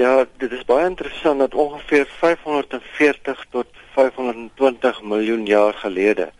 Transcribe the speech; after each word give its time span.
Ja, 0.00 0.24
dit 0.40 0.52
is 0.56 0.62
baie 0.64 0.86
interessant 0.88 1.38
dat 1.38 1.54
ongeveer 1.54 2.06
540 2.08 3.46
tot 3.50 3.66
520 3.92 5.02
miljoen 5.02 5.46
jaar 5.46 5.74
gelede 5.74 6.30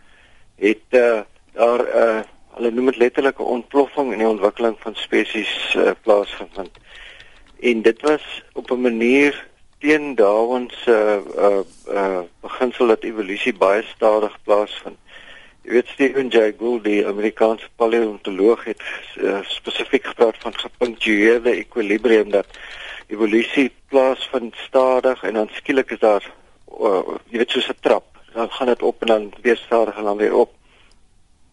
het 0.55 0.87
uh, 0.89 1.19
daar 1.53 1.83
'n 1.83 1.97
uh, 1.97 2.19
hulle 2.55 2.71
noem 2.71 2.85
dit 2.85 2.97
letterlik 2.97 3.39
'n 3.39 3.53
ontploffing 3.57 4.11
in 4.11 4.17
die 4.17 4.27
ontwikkeling 4.27 4.75
van 4.79 4.95
spesies 4.95 5.75
uh, 5.77 5.91
plaasgevind. 6.01 6.73
En 7.59 7.81
dit 7.81 8.01
was 8.01 8.43
op 8.53 8.71
'n 8.71 8.81
manier 8.81 9.47
teen 9.79 10.15
Darwin 10.15 10.71
se 10.73 11.21
uh, 11.37 11.43
uh, 11.45 11.59
uh, 11.93 12.19
beginsel 12.39 12.87
dat 12.87 13.03
evolusie 13.03 13.53
baie 13.53 13.83
stadig 13.83 14.37
plaasvind. 14.43 14.97
Jy 15.61 15.71
weet 15.71 15.87
Stephen 15.87 16.27
Jay 16.27 16.53
Gould, 16.57 16.83
die 16.83 17.07
Amerikaanse 17.07 17.69
paleontoloog 17.75 18.63
het 18.63 18.81
uh, 19.15 19.39
spesifiek 19.43 20.05
gepraat 20.05 20.37
van 20.39 20.59
gepunktueerde 20.59 21.49
ekwilibrium 21.49 22.29
dat 22.29 22.47
evolusie 23.11 23.71
plaasvind 23.91 24.55
stadig 24.67 25.23
en 25.23 25.33
dan 25.33 25.49
skielik 25.53 25.91
is 25.91 25.99
daar 25.99 26.25
uh, 26.79 27.01
jy 27.29 27.37
weet 27.43 27.51
soos 27.51 27.69
'n 27.69 27.79
trap, 27.81 28.17
dan 28.33 28.49
gaan 28.49 28.67
dit 28.67 28.81
op 28.81 29.01
en 29.01 29.07
dan 29.07 29.33
weer 29.41 29.57
stadig 29.57 29.97
en 29.97 30.03
dan 30.03 30.17
weer 30.17 30.35
op. 30.35 30.53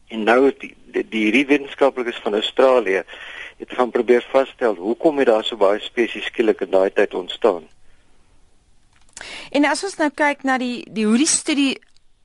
En 0.09 0.23
nou 0.23 0.53
die 0.59 0.77
die, 0.85 1.33
die 1.33 1.47
wetenskaplikes 1.47 2.21
van 2.23 2.35
Australië 2.35 3.03
het 3.59 3.73
gaan 3.73 3.91
probeer 3.91 4.27
vasstel 4.31 4.75
hoekom 4.75 5.19
het 5.19 5.27
daar 5.27 5.45
so 5.45 5.57
baie 5.57 5.81
spesies 5.81 6.25
skielik 6.25 6.61
in 6.61 6.71
daai 6.71 6.91
tyd 6.93 7.15
ontstaan. 7.15 7.67
En 9.51 9.65
as 9.65 9.85
ons 9.85 9.97
nou 9.99 10.11
kyk 10.15 10.43
na 10.43 10.59
die 10.59 10.87
die 10.91 11.07
hoe 11.07 11.19
die 11.19 11.27
studie 11.27 11.79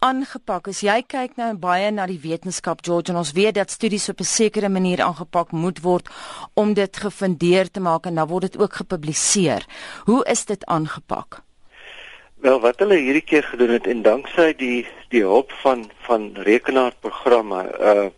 aangepak 0.03 0.67
is, 0.67 0.81
jy 0.83 0.97
kyk 1.07 1.37
nou 1.39 1.53
baie 1.59 1.87
na 1.95 2.03
die 2.09 2.19
wetenskap 2.19 2.81
George 2.83 3.13
en 3.13 3.21
ons 3.21 3.31
weet 3.37 3.55
dat 3.55 3.71
studies 3.71 4.09
op 4.11 4.19
'n 4.19 4.27
sekere 4.27 4.69
manier 4.69 5.01
aangepak 5.01 5.51
moet 5.51 5.79
word 5.79 6.09
om 6.53 6.73
dit 6.73 6.97
gefundeer 6.97 7.71
te 7.71 7.79
maak 7.79 8.05
en 8.05 8.15
dan 8.15 8.27
word 8.27 8.51
dit 8.51 8.57
ook 8.59 8.73
gepubliseer. 8.73 9.63
Hoe 10.05 10.25
is 10.25 10.45
dit 10.45 10.65
aangepak? 10.65 11.41
Wel 12.35 12.59
wat 12.59 12.79
hulle 12.79 12.97
hierdie 12.97 13.23
keer 13.23 13.43
gedoen 13.43 13.69
het 13.69 13.87
en 13.87 14.01
danksy 14.01 14.53
die 14.57 14.85
die 15.09 15.21
hulp 15.21 15.51
van 15.63 15.89
van 16.07 16.31
rekenaarprogramme 16.35 17.61
uh 17.79 18.09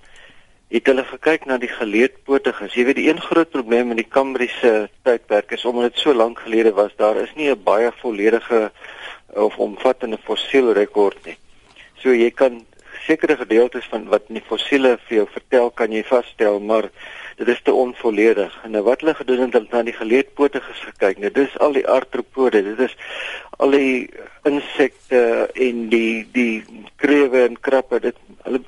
het 0.70 0.88
hulle 0.88 1.04
gekyk 1.04 1.46
na 1.46 1.58
die 1.58 1.70
geleedpotiges. 1.70 2.74
Jy 2.74 2.86
weet 2.86 2.96
die 2.96 3.10
een 3.10 3.22
groot 3.22 3.50
probleem 3.50 3.90
in 3.90 3.98
die 3.98 4.10
Kambriese 4.10 4.90
tydperk 5.04 5.52
is 5.52 5.66
omdat 5.66 5.94
dit 5.94 6.02
so 6.02 6.14
lank 6.14 6.40
gelede 6.40 6.74
was, 6.74 6.96
daar 6.98 7.16
is 7.16 7.36
nie 7.36 7.50
'n 7.52 7.64
baie 7.64 7.92
volledige 8.02 8.72
of 9.34 9.58
omvattende 9.58 10.18
fossielrekord 10.18 11.26
nie. 11.26 11.38
So 12.06 12.14
jy 12.14 12.28
kan 12.38 12.60
sekere 13.02 13.34
gedeeltes 13.40 13.88
van 13.90 14.04
wat 14.12 14.28
in 14.30 14.38
die 14.38 14.46
fossiele 14.46 14.92
vir 15.08 15.16
jou 15.16 15.24
vertel 15.34 15.72
kan 15.74 15.94
jy 15.94 16.04
vasstel, 16.06 16.60
maar 16.62 16.86
dit 17.40 17.50
is 17.50 17.64
te 17.66 17.74
onvolledig. 17.74 18.54
En 18.62 18.76
nou 18.78 18.84
wat 18.86 19.02
hulle 19.02 19.16
gedoen 19.18 19.42
het, 19.42 19.56
hulle 19.58 19.66
het 19.66 19.74
na 19.74 19.82
die 19.88 19.96
geleedpotiges 19.98 20.84
gekyk. 20.92 21.18
Nou 21.24 21.32
dis 21.34 21.58
al 21.66 21.74
die 21.74 21.88
artropode, 21.90 22.62
dit 22.68 22.84
is 22.86 22.94
al 23.58 23.74
die 23.74 24.06
insekte 24.46 25.50
en 25.66 25.82
die 25.90 26.28
die 26.38 26.62
krewe 27.02 27.48
en 27.48 27.58
krappe. 27.58 28.04
Dit 28.06 28.22
hulle 28.46 28.62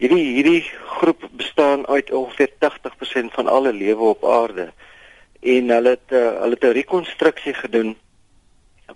Hierdie 0.00 0.30
hierdie 0.32 0.62
groep 0.96 1.26
bestaan 1.36 1.82
uit 1.84 2.08
ongeveer 2.16 2.54
80% 2.64 3.34
van 3.36 3.50
alle 3.52 3.74
lewe 3.76 4.14
op 4.14 4.24
aarde. 4.24 4.70
En 5.44 5.68
hulle 5.68 5.92
het 5.98 6.14
uh, 6.16 6.40
hulle 6.40 6.56
het 6.56 6.64
'n 6.64 6.78
rekonstruksie 6.80 7.52
gedoen 7.54 7.98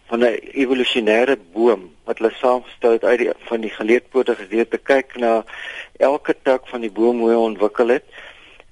van 0.06 0.20
'n 0.24 0.38
evolusionêre 0.52 1.36
boom 1.52 1.90
wat 2.04 2.18
hulle 2.18 2.32
saamgestel 2.34 2.92
het 2.92 3.04
uit 3.04 3.18
die 3.18 3.30
van 3.48 3.60
die 3.60 3.70
geleedpote 3.70 4.34
gedeelte 4.34 4.76
te 4.76 4.82
kyk 4.82 5.16
na 5.16 5.44
elke 5.98 6.34
tak 6.42 6.68
van 6.68 6.80
die 6.80 6.90
boom 6.90 7.20
hoe 7.20 7.30
hy 7.30 7.36
ontwikkel 7.36 7.88
het 7.88 8.04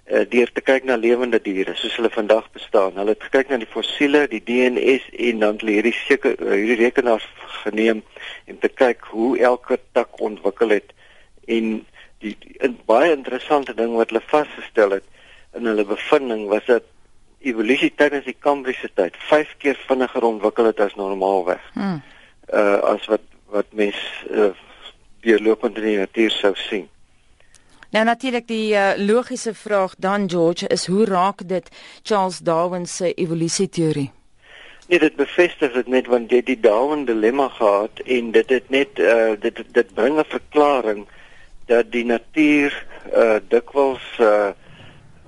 uh, 0.07 0.25
deur 0.29 0.53
te 0.53 0.61
kyk 0.61 0.85
na 0.85 0.97
lewende 0.97 1.41
diere 1.43 1.75
soos 1.75 1.97
hulle 1.97 2.11
vandag 2.11 2.51
bestaan. 2.53 2.97
Hulle 2.99 3.15
het 3.15 3.23
gekyk 3.23 3.49
na 3.49 3.59
die 3.63 3.71
fossiele, 3.71 4.27
die 4.29 4.43
DNS 4.45 5.09
en 5.29 5.39
dan 5.45 5.61
hulle 5.61 5.79
hierdie 5.79 5.95
seker 5.97 6.37
hierdie 6.41 6.81
rekenaars 6.83 7.29
geneem 7.63 8.03
en 8.51 8.59
te 8.59 8.69
kyk 8.69 9.07
hoe 9.15 9.39
elke 9.39 9.79
tak 9.93 10.21
ontwikkel 10.21 10.75
het 10.77 10.93
en 11.47 11.87
die, 12.23 12.37
die 12.39 12.57
in 12.63 12.79
baie 12.87 13.13
interessante 13.15 13.75
ding 13.75 13.95
wat 13.99 14.11
hulle 14.11 14.25
vasgestel 14.31 14.99
het 14.99 15.07
in 15.59 15.67
hulle 15.69 15.85
bevinding 15.87 16.47
was 16.51 16.67
dat 16.67 16.87
evolusie 17.43 17.93
tydens 17.97 18.25
die 18.25 18.37
Kambriese 18.39 18.91
tyd 18.95 19.17
5 19.29 19.57
keer 19.59 19.79
vinniger 19.89 20.23
ontwikkel 20.23 20.71
het 20.71 20.81
as 20.81 20.95
normaalweg. 20.95 21.63
Hmm. 21.75 22.01
Uh 22.53 22.79
as 22.95 23.07
wat 23.07 23.27
wat 23.53 23.67
mens 23.71 23.99
uh 24.31 24.53
deurlopend 25.23 25.77
in 25.79 25.85
die 25.85 25.99
natuur 25.99 26.31
sou 26.31 26.55
sien. 26.57 26.89
Nou 27.93 28.05
natuurlik 28.05 28.47
die 28.49 28.73
uh, 28.73 28.93
logiese 28.97 29.55
vraag 29.55 29.95
dan 29.99 30.31
George 30.31 30.67
is 30.67 30.87
hoe 30.87 31.05
raak 31.05 31.45
dit 31.49 31.69
Charles 32.03 32.39
Darwin 32.39 32.87
se 32.87 33.13
evolusie 33.15 33.69
teorie? 33.69 34.11
Nee, 34.89 34.99
dit 34.99 35.17
bevestig 35.17 35.73
dit 35.73 35.89
net 35.89 36.09
want 36.11 36.33
jy 36.33 36.41
die 36.43 36.59
Darwin 36.61 37.05
dilemma 37.05 37.49
gehad 37.49 38.01
en 38.05 38.31
dit 38.33 38.51
het 38.51 38.71
net 38.71 38.99
uh 38.99 39.37
dit 39.41 39.63
dit 39.77 39.95
bring 39.95 40.19
'n 40.19 40.25
verklaring 40.29 41.07
dat 41.67 41.93
die 41.93 42.05
natuur 42.05 42.73
uh 43.13 43.39
dikwels 43.49 44.09
uh 44.19 44.51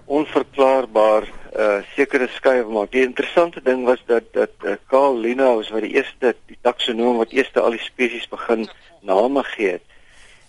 onverklaarbaar 0.04 1.28
uh 1.54 1.82
sekere 1.94 2.28
skuwe 2.34 2.65
maak. 2.66 2.91
Die 2.92 3.03
interessante 3.03 3.62
ding 3.62 3.84
was 3.84 4.03
dat 4.06 4.32
dat 4.32 4.54
uh, 4.65 4.75
Carl 4.91 5.19
Linnaeus 5.19 5.70
wat 5.70 5.82
die 5.87 5.94
eerste 5.94 6.34
die 6.47 6.59
taksonoom 6.60 7.16
wat 7.22 7.31
eerste 7.31 7.60
al 7.60 7.76
die 7.76 7.82
spesies 7.84 8.28
begin 8.28 8.66
name 9.03 9.42
gee 9.54 9.76
het, 9.76 9.84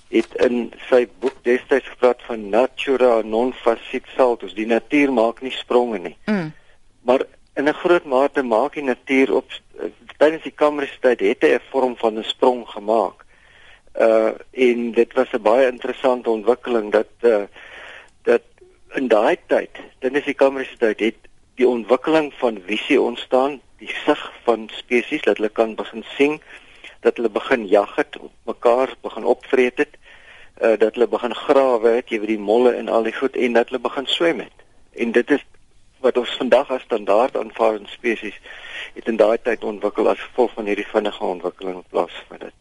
het 0.10 0.36
in 0.48 0.74
sy 0.90 1.06
boek 1.20 1.38
destyds 1.44 1.90
gepraat 1.94 2.22
van 2.26 2.50
natura 2.50 3.22
non 3.22 3.54
facit 3.54 4.08
saltus. 4.16 4.54
Die 4.54 4.66
natuur 4.66 5.14
maak 5.14 5.42
nie 5.42 5.54
spronge 5.54 6.00
nie. 6.00 6.18
Mm. 6.26 6.54
Maar 7.02 7.26
in 7.56 7.70
'n 7.70 7.74
groot 7.74 8.06
mate 8.06 8.44
maak 8.44 8.74
die 8.74 8.84
natuur 8.84 9.36
op 9.36 9.52
tydens 10.18 10.44
die 10.44 10.56
Kambriese 10.56 11.00
tyd 11.02 11.20
het 11.20 11.44
hy 11.44 11.54
'n 11.56 11.70
vorm 11.70 11.96
van 11.98 12.18
'n 12.18 12.24
sprong 12.24 12.68
gemaak 12.68 13.26
uh 14.00 14.32
en 14.52 14.92
dit 14.92 15.14
was 15.14 15.32
'n 15.34 15.42
baie 15.42 15.68
interessante 15.68 16.30
ontwikkeling 16.30 16.92
dat 16.92 17.12
uh 17.22 17.44
in 18.96 19.08
daai 19.08 19.38
tyd, 19.48 19.80
dan 20.00 20.16
is 20.16 20.26
die 20.28 20.38
Kambriese 20.38 20.78
tyd 20.80 21.00
het 21.00 21.28
die 21.60 21.68
ontwikkeling 21.68 22.32
van 22.40 22.60
visie 22.68 23.00
ontstaan, 23.02 23.60
die 23.80 23.92
sig 24.06 24.22
van 24.44 24.70
spesies 24.76 25.24
dat 25.28 25.38
hulle 25.40 25.50
kan 25.50 25.76
begin 25.76 26.04
sien, 26.16 26.40
dat 27.06 27.18
hulle 27.20 27.30
begin 27.30 27.68
jag 27.68 27.96
het, 27.96 28.18
mekaar 28.48 28.96
begin 29.02 29.28
opvreet 29.36 29.84
het, 29.84 30.00
uh 30.64 30.76
dat 30.80 30.96
hulle 30.96 31.08
begin 31.12 31.36
grawe 31.36 31.96
het, 31.98 32.10
jy 32.10 32.20
weet 32.24 32.36
die 32.36 32.48
molle 32.52 32.72
en 32.80 32.90
al 32.90 33.08
die 33.08 33.16
goed 33.16 33.36
en 33.36 33.60
dat 33.60 33.72
hulle 33.72 33.84
begin 33.84 34.08
swem 34.08 34.40
het. 34.40 34.66
En 34.96 35.12
dit 35.12 35.32
is 35.32 35.44
wat 36.00 36.18
ons 36.18 36.36
vandag 36.40 36.72
as 36.72 36.86
standaard 36.88 37.36
aanvaar 37.38 37.80
in 37.80 37.90
spesies 37.92 38.38
het 38.96 39.08
in 39.12 39.20
daai 39.20 39.38
tyd 39.44 39.64
ontwikkel 39.64 40.08
as 40.10 40.22
gevolg 40.22 40.54
van 40.56 40.70
hierdie 40.72 40.88
vinnige 40.88 41.24
ontwikkeling 41.24 41.84
plaasvind. 41.90 42.56